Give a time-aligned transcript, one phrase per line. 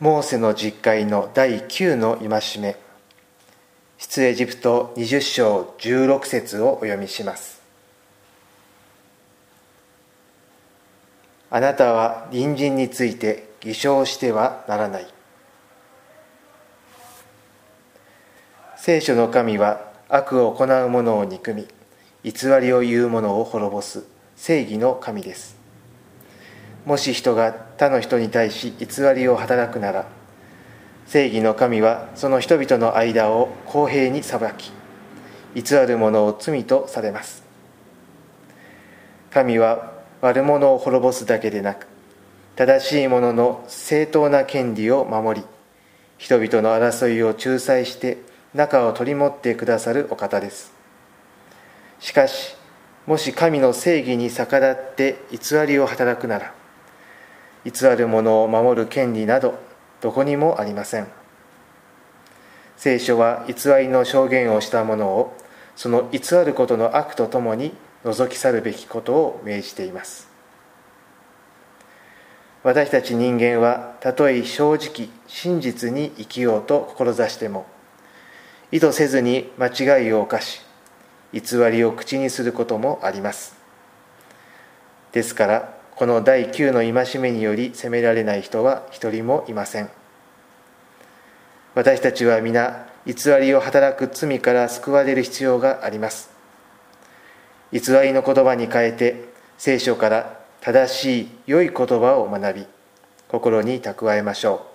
[0.00, 2.76] モーセの実会の第9の戒め。
[3.98, 7.60] 出エジプト20章16節をお読みします。
[11.50, 15.06] あなたは隣人について偽証してはならない。
[18.76, 21.66] 聖書の神は悪を行う者を憎み
[22.22, 24.04] 偽りを言う者を滅ぼす
[24.36, 25.57] 正義の神です。
[26.84, 30.06] もし人が他の人に対し偽りを働くなら
[31.06, 34.72] 正義の神はその人々の間を公平に裁き
[35.54, 37.42] 偽る者を罪とされます。
[39.30, 41.86] 神は悪者を滅ぼすだけでなく
[42.56, 45.46] 正しい者の正当な権利を守り
[46.16, 48.18] 人々の争いを仲裁して
[48.54, 50.72] 仲を取り持ってくださるお方です。
[52.00, 52.56] しかし
[53.06, 56.52] もし神の正義に逆らって偽りを働くなら
[57.68, 59.58] 偽る者を守る権利など
[60.00, 61.08] どこにもありません。
[62.78, 65.36] 聖書は偽りの証言をした者を
[65.76, 70.28] その偽ることの悪とともに除き去るべきことを命じています。
[72.62, 77.66] 私たち人間はたとえ正直真実に生きようと志しても
[78.72, 80.62] 意図せずに間違いを犯し
[81.32, 83.56] 偽りを口にすることもあります。
[85.12, 89.90] ですからこの第9の戒めにより責められない人は一人もいません。
[91.74, 96.30] 私たちは皆偽りを働く罪から救われる必要があります。
[97.72, 99.24] 偽りの言葉に変えて
[99.58, 102.66] 聖書から正しい良い言葉を学び
[103.26, 104.66] 心に蓄えましょ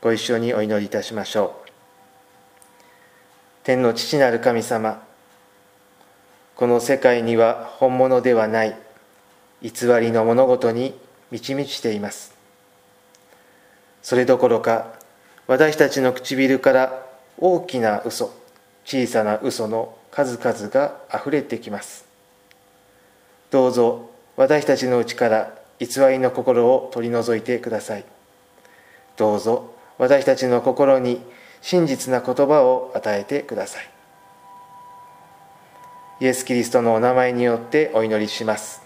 [0.00, 0.04] う。
[0.04, 1.68] ご一緒にお祈りいたしましょう。
[3.64, 5.05] 天の父なる神様
[6.56, 8.74] この世界には本物ではない
[9.60, 10.98] 偽りの物事に
[11.30, 12.34] 満ち満ちています。
[14.02, 14.94] それどころか
[15.46, 17.06] 私たちの唇から
[17.38, 18.32] 大きな嘘
[18.86, 22.06] 小さな嘘の数々があふれてきます。
[23.50, 28.04] どうぞ私たちのうちから偽りの心を取り除いてください。
[29.18, 31.20] どうぞ私たちの心に
[31.60, 33.95] 真実な言葉を与えてください。
[36.18, 38.80] イエス・キリストのお名前によってお祈りします。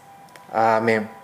[0.52, 1.19] アーメン